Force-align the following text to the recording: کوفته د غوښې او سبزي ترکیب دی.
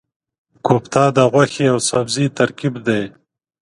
کوفته 0.65 1.03
د 1.17 1.19
غوښې 1.31 1.65
او 1.73 1.79
سبزي 1.89 2.25
ترکیب 2.37 2.73
دی. 2.87 3.03